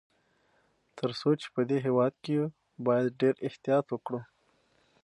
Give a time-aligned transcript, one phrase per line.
[0.97, 2.47] تر څو چي په دې هیواد کي یو،
[2.85, 4.19] باید ډېر احتیاط وکړو.